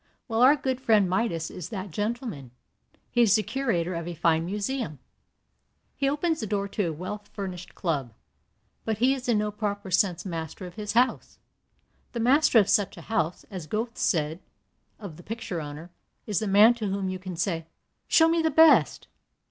[0.27, 2.49] Well, our good friend Midas is that gentleman.
[3.11, 4.97] He is the curator of a fine museum.
[5.95, 8.11] He opens the door to a well furnished club.
[8.83, 11.37] But he is in no proper sense master of his house.
[12.13, 14.39] The master of such a house, as Goethe said
[14.99, 15.91] of the picture owner,
[16.25, 17.67] is the man to whom you can say,
[18.07, 19.07] 'Show me the best.'